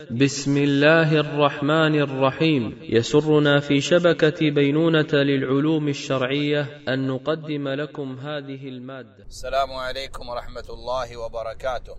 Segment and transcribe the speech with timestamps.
[0.00, 2.78] بسم الله الرحمن الرحيم.
[2.82, 9.24] يسرنا في شبكة بينونة للعلوم الشرعية أن نقدم لكم هذه المادة.
[9.26, 11.96] السلام عليكم ورحمة الله وبركاته.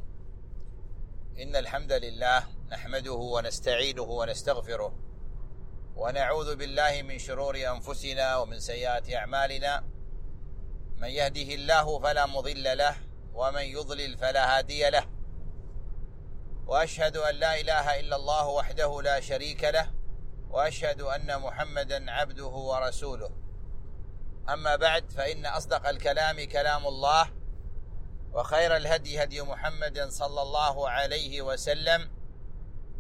[1.42, 4.94] إن الحمد لله نحمده ونستعينه ونستغفره
[5.96, 9.84] ونعوذ بالله من شرور أنفسنا ومن سيئات أعمالنا.
[11.02, 12.96] من يهده الله فلا مضل له
[13.34, 15.17] ومن يضلل فلا هادي له.
[16.68, 19.92] وأشهد أن لا إله إلا الله وحده لا شريك له
[20.50, 23.32] وأشهد أن محمدا عبده ورسوله.
[24.50, 27.30] أما بعد فإن أصدق الكلام كلام الله
[28.32, 32.12] وخير الهدي هدي محمد صلى الله عليه وسلم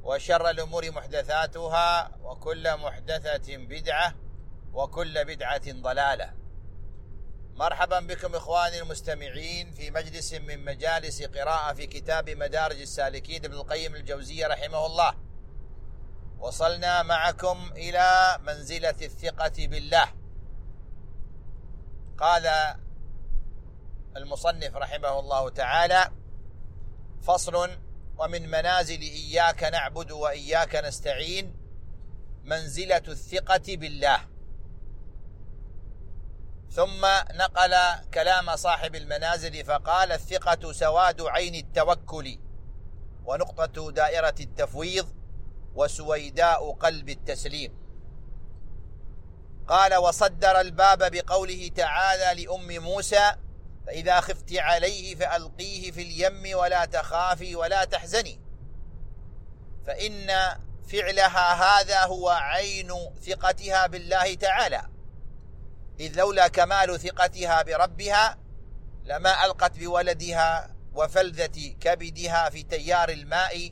[0.04, 4.16] وشر الأمور محدثاتها وكل محدثة بدعة
[4.73, 6.34] وكل بدعة ضلالة.
[7.58, 13.96] مرحبا بكم إخواني المستمعين في مجلس من مجالس قراءة في كتاب مدارج السالكين ابن القيم
[13.96, 15.16] الجوزية رحمه الله.
[16.40, 20.14] وصلنا معكم إلى منزلة الثقة بالله.
[22.18, 22.76] قال
[24.18, 26.12] المصنف رحمه الله تعالى:
[27.22, 27.70] فصل
[28.18, 31.56] ومن منازل إياك نعبد وإياك نستعين
[32.44, 34.37] منزلة الثقة بالله.
[36.78, 37.75] ثم نقل
[38.14, 42.39] كلام صاحب المنازل فقال الثقة سواد عين التوكل
[43.25, 45.08] ونقطة دائرة التفويض
[45.75, 47.78] وسويداء قلب التسليم.
[49.67, 53.31] قال وصدر الباب بقوله تعالى لأم موسى
[53.88, 58.39] فإذا خفت عليه فألقيه في اليم ولا تخافي ولا تحزني
[59.88, 60.28] فإن
[60.91, 62.94] فعلها هذا هو عين
[63.28, 64.97] ثقتها بالله تعالى.
[66.00, 68.38] إذ لولا كمال ثقتها بربها
[69.03, 73.72] لما ألقت بولدها وفلذة كبدها في تيار الماء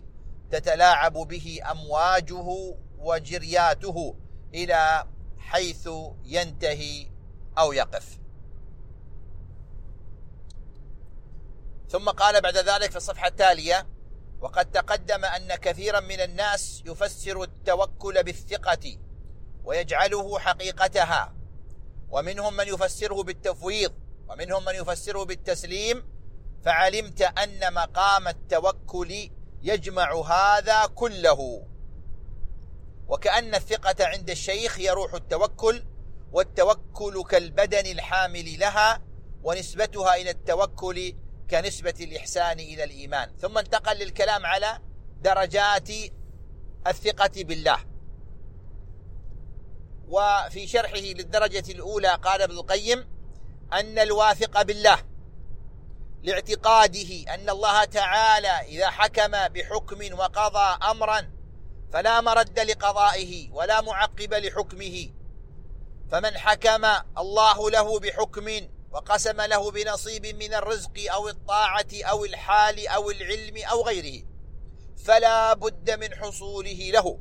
[0.52, 4.16] تتلاعب به أمواجه وجرياته
[4.54, 5.90] إلى حيث
[6.24, 7.08] ينتهي
[7.58, 8.20] أو يقف.
[11.90, 13.88] ثم قال بعد ذلك في الصفحة التالية
[14.40, 18.98] وقد تقدم أن كثيرا من الناس يفسر التوكل بالثقة
[19.64, 21.34] ويجعله حقيقتها
[22.10, 23.94] ومنهم من يفسره بالتفويض
[24.30, 26.04] ومنهم من يفسره بالتسليم
[26.66, 29.30] فعلمت أن مقام التوكل
[29.62, 31.68] يجمع هذا كله.
[33.08, 35.84] وكأن الثقة عند الشيخ هي روح التوكل
[36.32, 39.02] والتوكل كالبدن الحامل لها
[39.44, 41.16] ونسبتها إلى التوكل
[41.50, 43.38] كنسبة الإحسان إلى الإيمان.
[43.38, 44.80] ثم انتقل للكلام على
[45.22, 45.90] درجات
[46.88, 47.95] الثقة بالله.
[50.08, 53.08] وفي شرحه للدرجة الأولى قال ابن القيم
[53.74, 54.98] أن الواثق بالله
[56.24, 61.32] لاعتقاده أن الله تعالى إذا حكم بحكم وقضى أمرا
[61.94, 65.10] فلا مرد لقضائه ولا معقب لحكمه.
[66.12, 66.86] فمن حكم
[67.18, 73.84] الله له بحكم وقسم له بنصيب من الرزق أو الطاعة أو الحال أو العلم أو
[73.84, 74.24] غيره
[75.06, 77.20] فلا بد من حصوله له.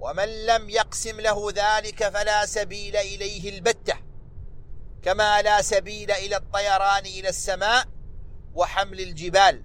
[0.00, 3.96] ومن لم يقسم له ذلك فلا سبيل إليه البتة
[5.02, 7.86] كما لا سبيل إلى الطيران إلى السماء
[8.54, 9.62] وحمل الجبال.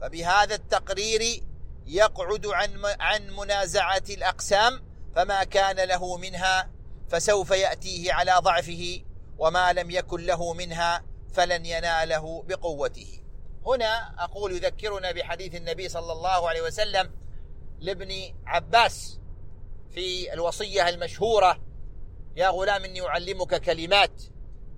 [0.00, 1.42] فبهذا التقرير
[1.86, 4.82] يقعد عن عن منازعة الأقسام
[5.16, 6.70] فما كان له منها
[7.08, 9.00] فسوف يأتيه على ضعفه
[9.38, 11.04] وما لم يكن له منها
[11.34, 13.20] فلن يناله بقوته.
[13.66, 17.10] هنا أقول يذكرنا بحديث النبي صلى الله عليه وسلم
[17.80, 19.18] لابن عباس
[19.94, 21.60] في الوصية المشهورة
[22.36, 24.22] يا غلام إني أعلمك كلمات.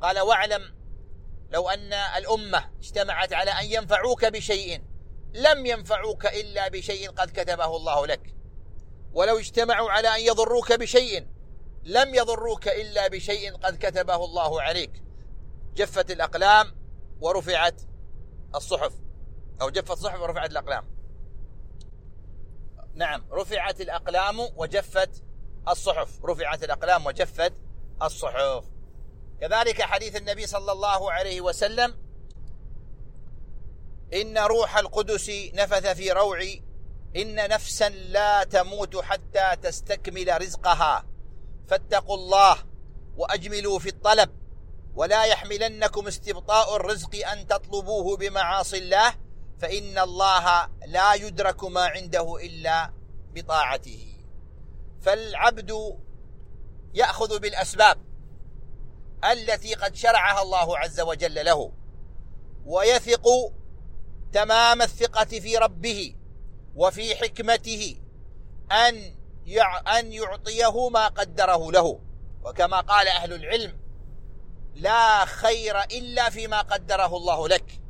[0.02, 0.76] قال واعلم
[1.50, 4.82] لو أن الأمة اجتمعت على أن ينفعوك بشيء
[5.34, 8.34] لم ينفعوك إلا بشيء قد كتبه الله لك.
[9.12, 11.26] ولو اجتمعوا على أن يضروك بشيء
[11.84, 15.02] لم يضروك إلا بشيء قد كتبه الله عليك.
[15.74, 16.74] جفت الأقلام
[17.20, 17.82] ورفعت
[18.54, 18.92] الصحف
[19.60, 20.95] أو جفت الصحف ورفعت الأقلام.
[22.96, 25.22] نعم رفعت الأقلام وجفت
[25.68, 26.24] الصحف.
[26.24, 27.52] رفعت الأقلام وجفت
[28.02, 28.64] الصحف.
[29.40, 31.94] كذلك حديث النبي صلى الله عليه وسلم
[34.14, 36.62] إن روح القدس نفث في روعي
[37.16, 41.06] إن نفسا لا تموت حتى تستكمل رزقها.
[41.68, 42.56] فاتقوا الله
[43.16, 44.30] وأجملوا في الطلب
[44.94, 49.25] ولا يحملنكم استبطاء الرزق أن تطلبوه بمعاصي الله.
[49.58, 52.92] فإن الله لا يدرك ما عنده إلا
[53.34, 54.12] بطاعته.
[55.02, 55.98] فالعبد
[56.94, 57.98] يأخذ بالأسباب
[59.24, 61.72] التي قد شرعها الله عز وجل له
[62.66, 63.26] ويثق
[64.32, 66.16] تمام الثقة في ربه
[66.74, 67.96] وفي حكمته
[68.72, 69.16] أن
[69.98, 72.00] أن يعطيه ما قدره له.
[72.44, 73.78] وكما قال أهل العلم
[74.74, 77.80] لا خير إلا فيما قدره الله لك.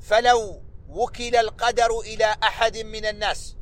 [0.00, 3.56] فلو وكل القدر إلى أحد من الناس.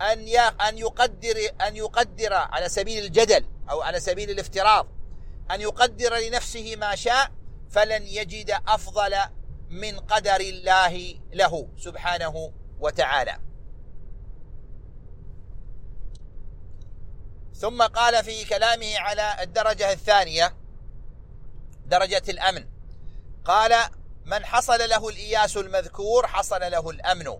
[0.00, 1.36] أن أن يقدر
[1.66, 4.88] أن يقدر على سبيل الجدل أو على سبيل الافتراض.
[5.50, 7.30] أن يقدر لنفسه ما شاء
[7.70, 9.14] فلن يجد أفضل
[9.70, 13.38] من قدر الله له سبحانه وتعالى.
[17.54, 20.56] ثم قال في كلامه على الدرجة الثانية
[21.86, 22.66] درجة الأمن.
[23.44, 23.90] قال
[24.24, 27.38] من حصل له الإياس المذكور حصل له الأمن.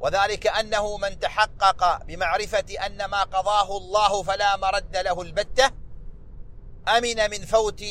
[0.00, 5.70] وذلك أنه من تحقق بمعرفة أن ما قضاه الله فلا مرد له البتة
[6.88, 7.84] أمن من فوت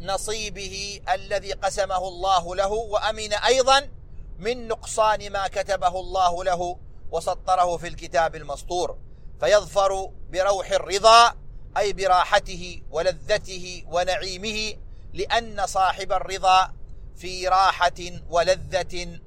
[0.00, 3.90] نصيبه الذي قسمه الله له وأمن أيضا
[4.38, 6.78] من نقصان ما كتبه الله له
[7.10, 8.98] وسطره في الكتاب المسطور.
[9.40, 11.34] فيظفر بروح الرضا
[11.76, 14.74] أي براحته ولذته ونعيمه
[15.12, 16.72] لأن صاحب الرضا
[17.16, 19.20] في راحة ولذة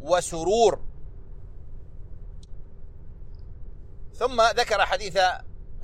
[0.00, 0.84] وسرور.
[4.14, 5.18] ثم ذكر حديث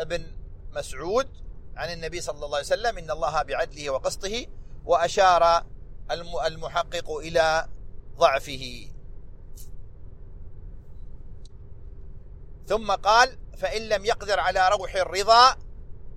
[0.00, 0.26] ابن
[0.72, 1.28] مسعود
[1.76, 4.46] عن النبي صلى الله عليه وسلم إن الله بعدله وقسطه
[4.84, 5.66] وأشار
[6.46, 7.68] المحقق إلى
[8.16, 8.90] ضعفه.
[12.66, 15.56] ثم قال فإن لم يقدر على روح الرضا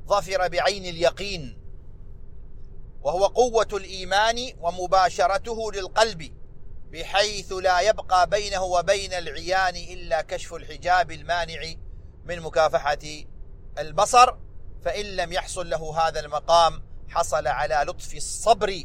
[0.07, 1.60] ظفر بعين اليقين.
[3.01, 6.33] وهو قوة الإيمان ومباشرته للقلب
[6.91, 11.61] بحيث لا يبقى بينه وبين العيان إلا كشف الحجاب المانع
[12.25, 12.97] من مكافحة
[13.79, 14.35] البصر.
[14.85, 18.83] فإن لم يحصل له هذا المقام حصل على لطف الصبر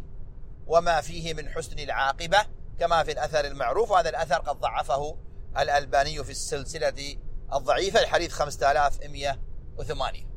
[0.66, 2.38] وما فيه من حسن العاقبة
[2.80, 3.90] كما في الأثر المعروف.
[3.90, 5.18] وهذا الأثر قد ضعفه
[5.58, 7.16] الألباني في السلسلة
[7.52, 10.35] الضعيفة الحديث 5108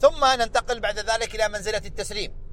[0.00, 2.50] ثم ننتقل بعد ذلك إلى منزلة التسليم.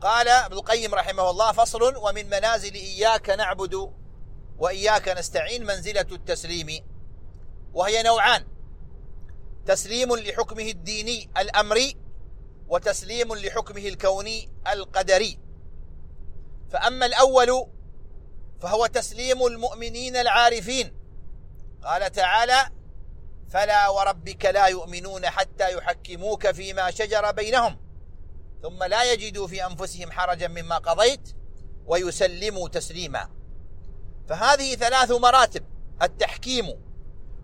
[0.00, 3.92] قال ابن القيم رحمه الله فصل ومن منازل إياك نعبد
[4.58, 6.84] وإياك نستعين منزلة التسليم
[7.72, 8.46] وهي نوعان
[9.66, 11.96] تسليم لحكمه الديني الأمري
[12.68, 15.38] وتسليم لحكمه الكوني القدري.
[16.70, 17.66] فأما الأول
[18.60, 20.94] فهو تسليم المؤمنين العارفين.
[21.82, 22.70] قال تعالى
[23.50, 27.76] فلا وربك لا يؤمنون حتى يحكموك فيما شجر بينهم.
[28.62, 31.34] ثم لا يجدوا في أنفسهم حرجا مما قضيت
[31.86, 33.30] ويسلموا تسليما.
[34.28, 35.64] فهذه ثلاث مراتب
[36.02, 36.66] التحكيم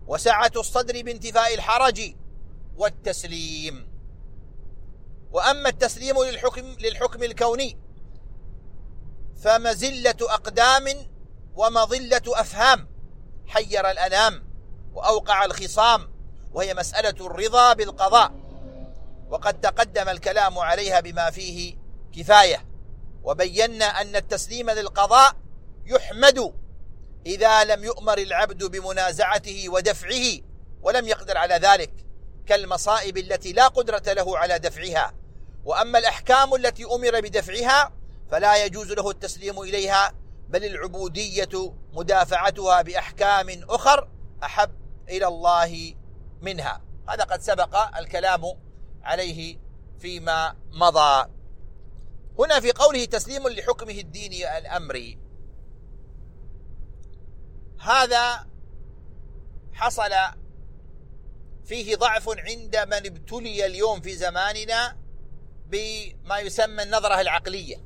[0.07, 2.15] وسعة الصدر بانتفاء الحرج
[2.77, 3.95] والتسليم.
[5.31, 7.77] وأما التسليم للحكم للحكم الكوني
[9.43, 10.87] فمزلة أقدام
[11.55, 12.89] ومظله أفهام
[13.47, 14.44] حير الانام
[14.95, 16.09] وأوقع الخصام
[16.53, 18.31] وهي مسألة الرضا بالقضاء.
[19.29, 21.75] وقد تقدم الكلام عليها بما فيه
[22.15, 22.65] كفاية.
[23.23, 25.35] وبينا أن التسليم للقضاء
[25.85, 26.53] يحمد
[27.25, 30.39] إذا لم يؤمر العبد بمنازعته ودفعه
[30.81, 31.91] ولم يقدر على ذلك
[32.47, 35.13] كالمصائب التي لا قدرة له على دفعها.
[35.65, 37.91] وأما الأحكام التي أمر بدفعها
[38.31, 40.13] فلا يجوز له التسليم إليها
[40.49, 44.09] بل العبودية مدافعتها بأحكام أخر
[44.43, 45.95] أحب إلى الله
[46.41, 46.81] منها.
[47.09, 48.41] هذا قد سبق الكلام
[49.03, 49.57] عليه
[49.99, 51.29] فيما مضى.
[52.39, 55.19] هنا في قوله تسليم لحكمه الديني الامري
[57.79, 58.47] هذا
[59.73, 60.11] حصل
[61.65, 64.97] فيه ضعف عند من ابتلي اليوم في زماننا
[65.65, 67.85] بما يسمى النظرة العقلية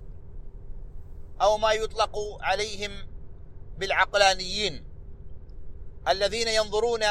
[1.42, 2.92] أو ما يطلق عليهم
[3.78, 4.89] بالعقلانيين.
[6.10, 7.04] الذين ينظرون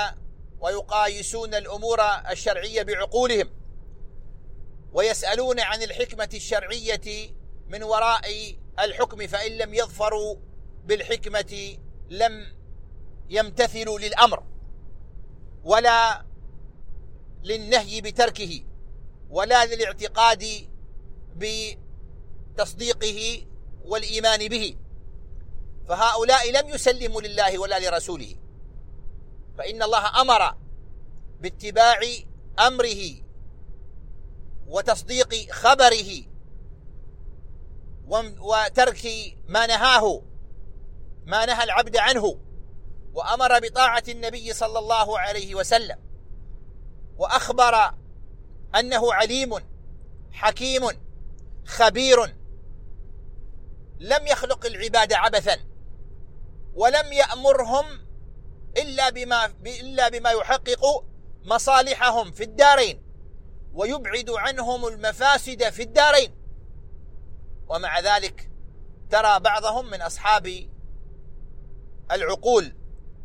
[0.61, 2.01] ويقايسون الأمور
[2.31, 3.51] الشرعية بعقولهم
[4.93, 7.31] ويسألون عن الحكمة الشرعية
[7.69, 10.37] من وراء الحكم فإن لم يظفروا
[10.85, 11.77] بالحكمة
[12.11, 12.57] لم
[13.31, 14.43] يمتثلوا للأمر
[15.65, 16.25] ولا
[17.45, 18.65] للنهي بتركه
[19.31, 20.69] ولا للاعتقاد
[22.57, 23.47] بتصديقه
[23.85, 24.77] والإيمان به
[25.89, 28.37] فهؤلاء لم يسلموا لله ولا لرسوله.
[29.59, 30.55] فإن الله أمر
[31.41, 32.01] باتباع
[32.59, 33.23] أمره
[34.67, 36.23] وتصديق خبره
[38.41, 39.07] وترك
[39.49, 40.23] ما نهاه
[41.27, 42.39] ما نهى العبد عنه
[43.13, 45.99] وأمر بطاعة النبي صلى الله عليه وسلم
[47.17, 47.95] وأخبر
[48.79, 49.55] أنه عليم
[50.33, 50.83] حكيم
[51.67, 52.37] خبير
[54.01, 55.57] لم يخلق العباد عبثا
[56.75, 58.08] ولم يأمرهم
[58.77, 61.05] إلا بما إلا بما يحقق
[61.45, 63.03] مصالحهم في الدارين
[63.73, 66.35] ويبعد عنهم المفاسد في الدارين.
[67.69, 68.51] ومع ذلك
[69.11, 70.69] ترى بعضهم من أصحاب
[72.13, 72.75] العقول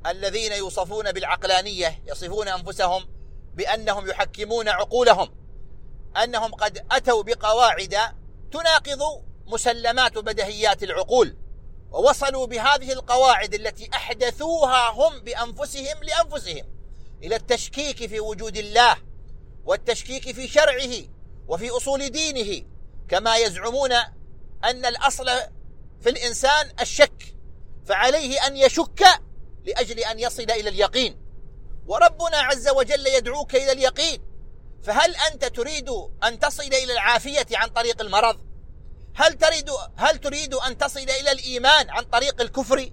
[0.05, 3.09] الذين يوصفون بالعقلانية يصفون أنفسهم
[3.53, 5.35] بأنهم يحكمون عقولهم
[6.23, 7.95] أنهم قد أتوا بقواعد
[8.51, 11.37] تناقض مسلمات بدهيات العقول.
[11.93, 16.65] ووصلوا بهذه القواعد التي أحدثوها هم بأنفسهم لأنفسهم
[17.23, 18.97] إلى التشكيك في وجود الله
[19.65, 20.93] والتشكيك في شرعه
[21.47, 22.65] وفي أصول دينه
[23.09, 23.91] كما يزعمون
[24.63, 25.25] أن الأصل
[26.01, 27.35] في الإنسان الشك
[27.85, 29.03] فعليه أن يشك
[29.65, 31.23] لأجل أن يصل إلى اليقين.
[31.87, 34.21] وربنا عز وجل يدعوك إلى اليقين
[34.83, 35.89] فهل أنت تريد
[36.23, 38.52] أن تصل إلى العافية عن طريق المرض؟
[39.15, 42.91] هل تريد هل تريد أن تصل إلى الإيمان عن طريق الكفر؟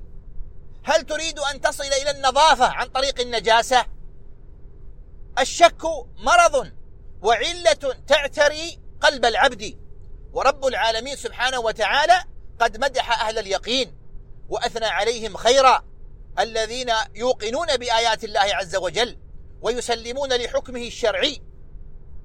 [0.85, 3.87] هل تريد أن تصل إلى النظافة عن طريق النجاسة؟
[5.39, 5.83] الشك
[6.19, 6.73] مرض
[7.23, 9.79] وعلة تعتري قلب العبد
[10.33, 12.25] ورب العالمين سبحانه وتعالى
[12.61, 13.97] قد مدح أهل اليقين
[14.49, 15.85] وأثنى عليهم خيرا
[16.39, 19.19] الذين يوقنون بآيات الله عز وجل
[19.62, 21.43] ويسلمون لحكمه الشرعي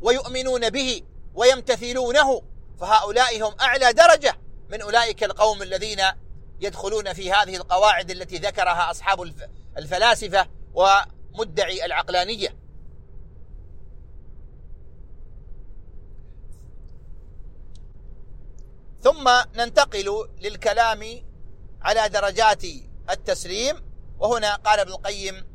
[0.01, 1.01] ويؤمنون به
[1.33, 2.41] ويمتثلونه
[2.79, 4.37] فهؤلاء هم أعلى درجة
[4.69, 6.01] من أولئك القوم الذين
[6.61, 9.33] يدخلون في هذه القواعد التي ذكرها أصحاب
[9.77, 12.57] الفلاسفة ومدعي العقلانية.
[19.01, 21.23] ثم ننتقل للكلام
[21.81, 22.63] على درجات
[23.09, 23.85] التسليم.
[24.19, 25.47] وهنا قال ابن القيم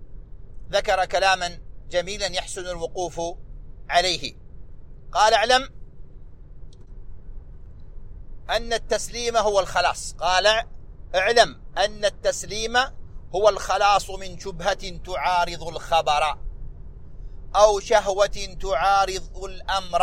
[0.70, 1.58] ذكر كلاما
[1.90, 3.20] جميلا يحسن الوقوف
[3.88, 4.34] عليه.
[5.12, 5.79] قال اعلم
[8.50, 10.14] أن التسليم هو الخلاص.
[10.20, 10.46] قال
[11.14, 12.76] اعلم أن التسليم
[13.34, 16.38] هو الخلاص من شبهة تعارض الخبر
[17.56, 20.02] أو شهوة تعارض الأمر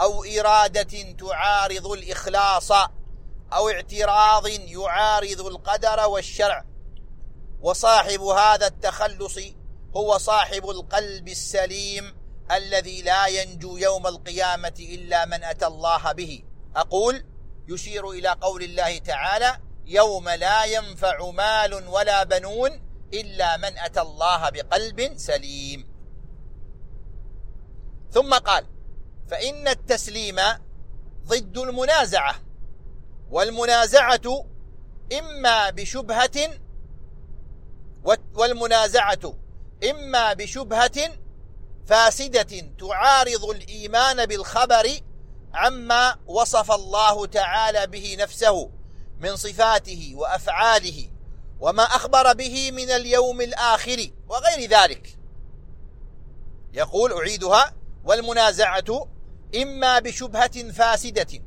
[0.00, 2.72] أو إرادة تعارض الإخلاص
[3.52, 6.64] أو اعتراض يعارض القدر والشرع.
[7.60, 9.38] وصاحب هذا التخلص
[9.96, 12.14] هو صاحب القلب السليم
[12.50, 16.42] الذي لا ينجو يوم القيامة إلا من أتى الله به.
[16.76, 17.24] أقول
[17.68, 22.70] يشير إلى قول الله تعالى يوم لا ينفع مال ولا بنون
[23.14, 25.88] إلا من أتى الله بقلب سليم.
[28.10, 28.66] ثم قال
[29.28, 30.36] فإن التسليم
[31.26, 32.34] ضد المنازعة
[33.30, 34.46] والمنازعة
[35.18, 36.50] إما بشبهة
[38.34, 39.34] والمنازعة
[39.90, 41.10] إما بشبهة
[41.86, 45.00] فاسدة تعارض الإيمان بالخبر
[45.54, 48.70] عما وصف الله تعالى به نفسه
[49.20, 51.08] من صفاته وأفعاله
[51.60, 55.18] وما أخبر به من اليوم الآخر وغير ذلك.
[56.72, 57.74] يقول أعيدها
[58.04, 59.08] والمنازعة
[59.62, 61.42] إما بشبهة فاسدة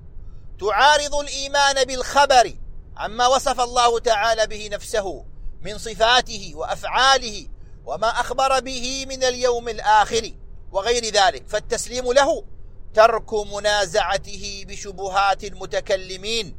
[0.59, 2.53] تعارض الإيمان بالخبر
[2.97, 5.25] عما وصف الله تعالى به نفسه
[5.61, 7.47] من صفاته وأفعاله
[7.85, 10.33] وما أخبر به من اليوم الآخر
[10.71, 11.47] وغير ذلك.
[11.47, 12.43] فالتسليم له
[12.93, 16.57] ترك منازعته بشبهات المتكلمين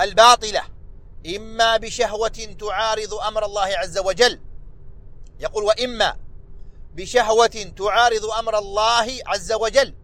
[0.00, 0.62] الباطلة
[1.36, 4.40] إما بشهوة تعارض أمر الله عز وجل
[5.40, 6.16] يقول وإما
[6.94, 9.94] بشهوة تعارض أمر الله عز وجل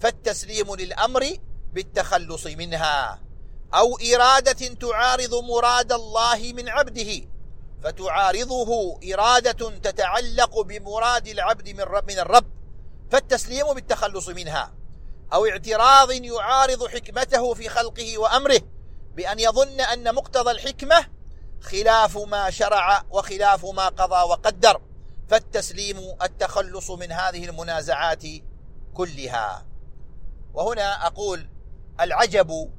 [0.00, 1.36] فالتسليم للأمر
[1.72, 3.20] بالتخلص منها
[3.74, 7.20] أو إرادة تعارض مراد الله من عبده
[7.82, 12.46] فتعارضه إرادة تتعلق بمراد العبد من من الرب
[13.10, 14.72] فالتسليم بالتخلص منها.
[15.34, 18.60] أو اعتراض يعارض حكمته في خلقه وأمره
[19.14, 21.06] بأن يظن أن مقتضى الحكمة
[21.60, 24.80] خلاف ما شرع وخلاف ما قضى وقدر
[25.28, 28.22] فالتسليم التخلص من هذه المنازعات
[28.94, 29.66] كلها.
[30.54, 31.48] وهنا أقول
[32.00, 32.72] العجب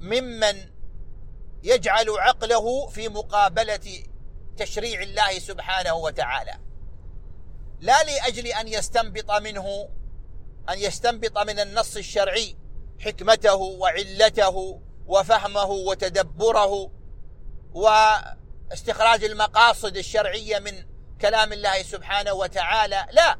[0.00, 0.70] ممن
[1.62, 4.04] يجعل عقله في مقابلة
[4.56, 6.58] تشريع الله سبحانه وتعالى.
[7.80, 9.88] لا لأجل أن يستنبط منه
[10.70, 12.56] أن يستنبط من النص الشرعي
[13.00, 16.90] حكمته وعلته وفهمه وتدبره
[17.72, 20.72] واستخراج المقاصد الشرعية من
[21.20, 23.06] كلام الله سبحانه وتعالى.
[23.12, 23.38] لا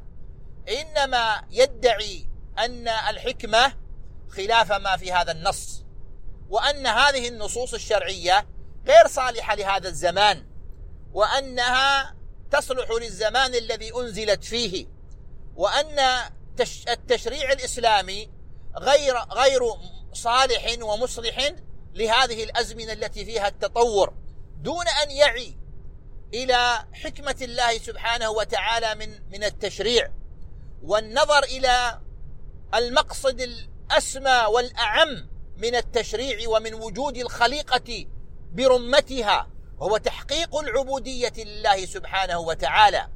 [0.68, 3.72] إنما يدعي أن الحكمة
[4.28, 5.84] خلاف ما في هذا النص
[6.48, 8.46] وأن هذه النصوص الشرعية
[8.86, 10.46] غير صالحة لهذا الزمان
[11.12, 12.16] وأنها
[12.50, 14.86] تصلح للزمان الذي أنزلت فيه
[15.56, 16.22] وأن
[16.88, 18.30] التشريع الإسلامي
[18.76, 19.60] غير غير
[20.12, 21.52] صالح ومصلح
[21.94, 24.14] لهذه الأزمنة التي فيها التطور
[24.62, 25.56] دون أن يعي
[26.34, 30.12] إلى حكمة الله سبحانه وتعالى من من التشريع
[30.82, 32.00] والنظر إلى
[32.74, 38.06] المقصد الأسمى والأعم من التشريع ومن وجود الخليقة
[38.52, 43.08] برمتها وهو تحقيق العبودية لله سبحانه وتعالى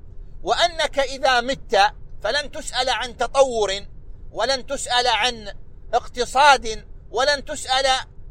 [0.42, 3.86] وأنك إذا مت فلن تسأل عن تطور
[4.30, 5.54] ولن تسأل عن
[5.94, 7.86] اقتصاد ولن تسأل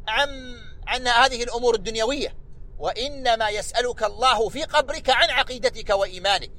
[0.08, 2.38] عن عن هذه الأمور الدنيوية.
[2.78, 6.50] وإنما يسألك الله في قبرك عن عقيدتك وإيمانك.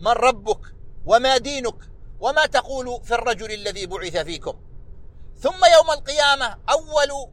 [0.00, 0.60] من ربك
[1.06, 1.76] وما دينك
[2.20, 4.60] وما تقول في الرجل الذي بعث فيكم.
[5.40, 7.30] ثم يوم القيامة أول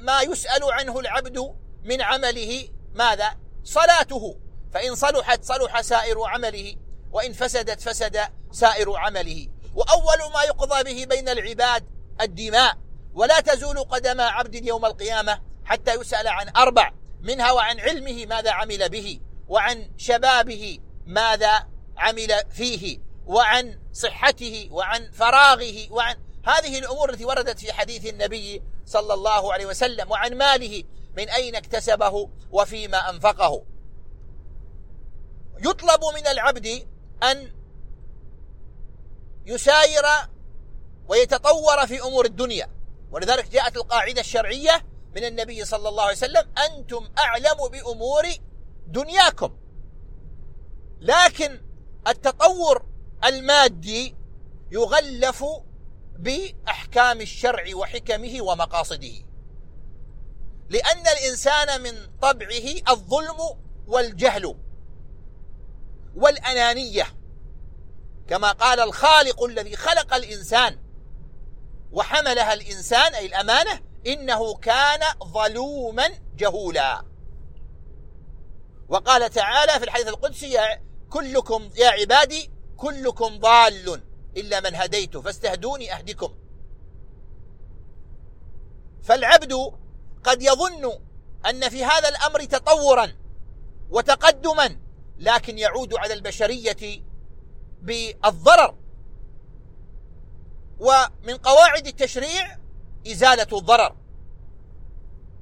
[0.00, 4.36] ما يسأل عنه العبد من عمله ماذا؟ صلاته.
[4.72, 6.76] فإن صلحت صلح سائر عمله.
[7.12, 8.20] وإن فسدت فسد
[8.52, 9.48] سائر عمله.
[9.74, 11.84] وأول ما يقضى به بين العباد
[12.20, 12.78] الدماء.
[13.14, 18.88] ولا تزول قدم عبد يوم القيامة حتى يسأل عن أربع منها وعن علمه ماذا عمل
[18.88, 27.58] به وعن شبابه ماذا عمل فيه وعن صحته وعن فراغه وعن هذه الأمور التي وردت
[27.58, 30.84] في حديث النبي صلى الله عليه وسلم وعن ماله
[31.16, 33.64] من أين اكتسبه وفيما أنفقه.
[35.58, 36.88] يطلب من العبد
[37.22, 37.52] أن
[39.46, 40.04] يساير
[41.08, 42.70] ويتطور في أمور الدنيا.
[43.10, 44.86] ولذلك جاءت القاعدة الشرعية
[45.16, 48.28] من النبي صلى الله عليه وسلم أنتم أعلم بأمور
[48.86, 49.56] دنياكم.
[51.00, 51.60] لكن
[52.08, 52.86] التطور
[53.24, 54.16] المادي
[54.70, 55.44] يغلف
[56.18, 59.12] بأحكام الشرع وحكمه ومقاصده.
[60.68, 63.36] لأن الإنسان من طبعه الظلم
[63.86, 64.54] والجهل.
[66.14, 67.06] والأنانية.
[68.28, 70.78] كما قال الخالق الذي خلق الإنسان
[71.92, 77.04] وحملها الإنسان أي الأمانة إنه كان ظلوما جهولا.
[78.88, 84.02] وقال تعالى في الحديث القدسي يا كلكم يا عبادي كلكم ضال
[84.36, 86.34] إلا من هديت فاستهدوني أهدكم.
[89.02, 89.52] فالعبد
[90.24, 91.00] قد يظن
[91.46, 93.12] أن في هذا الأمر تطورا
[93.90, 94.80] وتقدما
[95.20, 97.02] لكن يعود على البشرية
[97.82, 98.74] بالضرر.
[100.78, 102.58] ومن قواعد التشريع
[103.06, 103.96] إزالة الضرر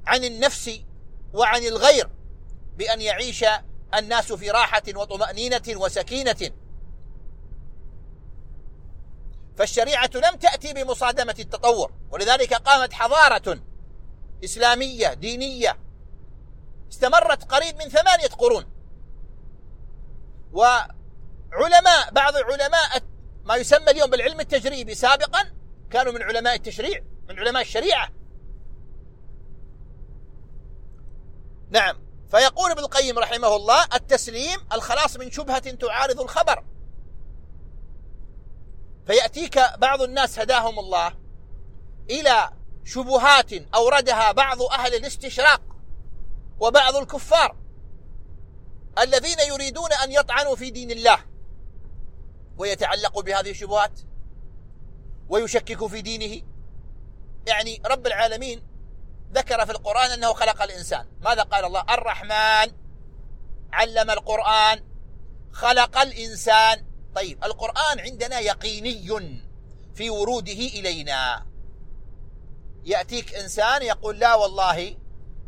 [0.07, 0.81] عن النفس
[1.33, 2.11] وعن الغير
[2.77, 3.45] بأن يعيش
[3.95, 6.51] الناس في راحة وطمأنينة وسكينة.
[9.57, 13.61] فالشريعة لم تأتي بمصادمة التطور ولذلك قامت حضارة
[14.45, 15.79] إسلامية دينية
[16.93, 18.78] استمرت قريب من ثمانية قرون.
[20.53, 23.03] وعلماء بعض علماء
[23.45, 25.53] ما يسمى اليوم بالعلم التجريبي سابقا
[25.91, 28.11] كانوا من علماء التشريع من علماء الشريعة.
[31.71, 32.09] نعم.
[32.31, 36.65] فيقول ابن القيم رحمه الله التسليم الخلاص من شبهة تعارض الخبر.
[39.07, 41.15] فيأتيك بعض الناس هداهم الله
[42.11, 42.51] إلى
[42.85, 45.63] شبهات أوردها بعض أهل الاستشراق
[46.61, 47.57] وبعض الكفار.
[49.03, 51.25] الذين يريدون أن يطعنوا في دين الله
[52.59, 54.01] ويتعلقوا بهذه الشبهات
[55.29, 56.43] ويشككوا في دينه.
[57.47, 58.63] يعني رب العالمين
[59.33, 61.07] ذكر في القرآن أنه خلق الإنسان.
[61.21, 62.75] ماذا قال الله؟ الرحمن
[63.73, 64.85] علم القرآن
[65.53, 66.87] خلق الإنسان.
[67.15, 69.43] طيب القرآن عندنا يقيني
[69.95, 71.47] في وروده إلينا.
[72.85, 74.97] يأتيك إنسان يقول لا والله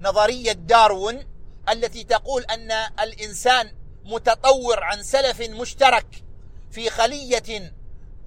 [0.01, 1.30] نظرية داروين
[1.69, 3.73] التي تقول أن الإنسان
[4.05, 6.25] متطور عن سلف مشترك
[6.71, 7.73] في خلية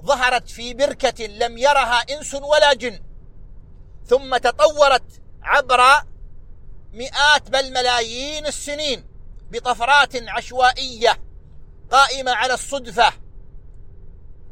[0.01, 2.99] ظهرت في بركة لم يرها إنس ولا جن
[4.05, 5.81] ثم تطورت عبر
[6.93, 9.07] مئات بل ملايين السنين
[9.51, 11.19] بطفرات عشوائية
[11.91, 13.13] قائمة على الصدفة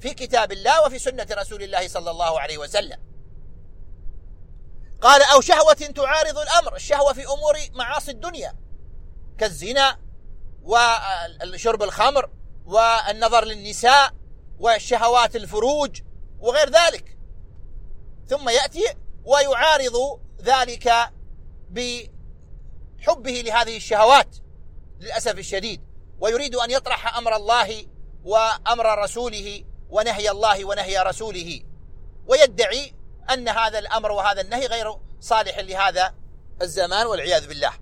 [0.02, 2.98] في كتاب الله وفي سنة رسول الله صلى الله عليه وسلم.
[5.00, 8.56] قال أو شهوة تعارض الأمر الشهوة في أمور معاصي الدنيا
[9.38, 9.98] كالزنا
[10.62, 12.30] وشرب الخمر
[12.64, 14.14] والنظر للنساء
[14.58, 16.00] وشهوات الفروج
[16.40, 17.18] وغير ذلك.
[18.26, 18.84] ثم يأتي
[19.24, 20.92] ويعارض ذلك
[21.70, 22.10] بحبه
[23.30, 24.36] لهذه الشهوات
[25.00, 25.80] للأسف الشديد
[26.20, 27.86] ويريد أن يطرح أمر الله
[28.24, 31.60] وأمر رسوله ونهي الله ونهي رسوله.
[32.26, 32.94] ويدعي
[33.30, 36.14] أن هذا الأمر وهذا النهي غير صالح لهذا
[36.62, 37.72] الزمان والعياذ بالله.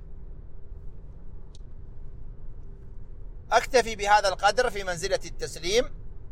[3.52, 5.84] أكتفي بهذا القدر في منزلة التسليم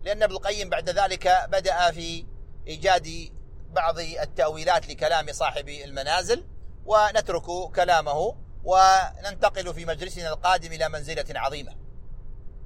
[0.04, 2.26] لأن ابن القيم بعد ذلك بدأ في
[2.66, 3.32] إيجاد
[3.70, 6.44] بعض التأويلات لكلام صاحب المنازل
[6.86, 11.76] ونترك كلامه وننتقل في مجلسنا القادم إلى منزلة عظيمة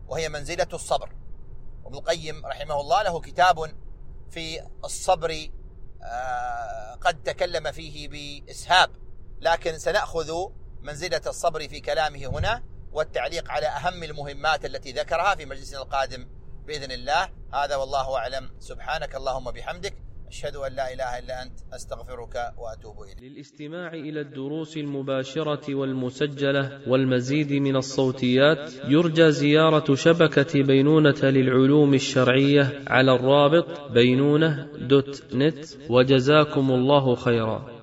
[0.09, 1.22] وهي منزلة الصبر.
[1.93, 3.73] وابن القيم رحمه الله له كتاب
[4.31, 5.49] في الصبر
[6.03, 8.91] آه، قد تكلم فيه بإسهاب.
[9.41, 10.33] لكن سنأخذ
[10.81, 16.29] منزلة الصبر في كلامه هنا والتعليق على أهم المهمات التي ذكرها في مجلسنا القادم
[16.67, 17.29] بإذن الله.
[17.55, 18.51] هذا والله أعلم.
[18.59, 19.95] سبحانك اللهم بحمدك
[20.33, 23.23] أشهد أن لا إله إلا أنت أستغفرك وأتوب إليك.
[23.23, 33.15] للاستماع إلى الدروس المباشرة والمسجلة والمزيد من الصوتيات يرجى زيارة شبكة بينونة للعلوم الشرعية على
[33.15, 37.82] الرابط بينونة دوت نت وجزاكم الله خيرا.